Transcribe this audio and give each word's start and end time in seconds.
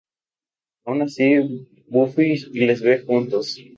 Aun 0.85 1.03
así, 1.05 1.29
Buffy 1.93 2.29
les 2.65 2.81
ve 2.81 2.95
juntos. 3.05 3.47